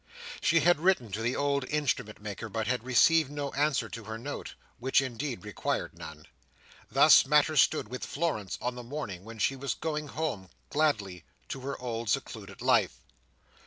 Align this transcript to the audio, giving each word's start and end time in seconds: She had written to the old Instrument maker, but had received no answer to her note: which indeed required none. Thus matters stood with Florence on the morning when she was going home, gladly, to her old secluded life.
She 0.41 0.61
had 0.61 0.79
written 0.79 1.11
to 1.11 1.21
the 1.21 1.35
old 1.35 1.63
Instrument 1.65 2.19
maker, 2.19 2.49
but 2.49 2.65
had 2.65 2.83
received 2.83 3.29
no 3.29 3.51
answer 3.53 3.87
to 3.89 4.05
her 4.05 4.17
note: 4.17 4.55
which 4.79 4.99
indeed 4.99 5.45
required 5.45 5.95
none. 5.95 6.25
Thus 6.89 7.23
matters 7.27 7.61
stood 7.61 7.87
with 7.87 8.03
Florence 8.03 8.57
on 8.63 8.73
the 8.73 8.81
morning 8.81 9.23
when 9.23 9.37
she 9.37 9.55
was 9.55 9.75
going 9.75 10.07
home, 10.07 10.49
gladly, 10.71 11.23
to 11.49 11.59
her 11.61 11.79
old 11.79 12.09
secluded 12.09 12.63
life. 12.63 12.99